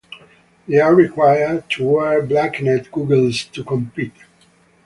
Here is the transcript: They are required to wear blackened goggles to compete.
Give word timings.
They 0.67 0.79
are 0.79 0.95
required 0.95 1.69
to 1.73 1.85
wear 1.87 2.23
blackened 2.25 2.89
goggles 2.91 3.43
to 3.53 3.63
compete. 3.63 4.15